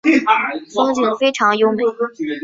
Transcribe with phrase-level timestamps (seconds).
[0.73, 1.83] 风景非常优美。